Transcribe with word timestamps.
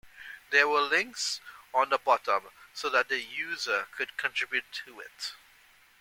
There 0.49 0.67
were 0.67 0.81
links 0.81 1.41
on 1.75 1.89
the 1.89 1.99
bottom 1.99 2.47
so 2.73 2.89
that 2.89 3.07
the 3.09 3.21
user 3.21 3.87
could 3.95 4.17
contribute 4.17 4.65
to 4.87 4.99
it. 4.99 5.35